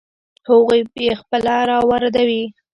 هغوی 0.49 0.79
یې 1.05 1.11
خپله 1.21 1.55
را 1.69 1.77
واردوي. 1.89 2.43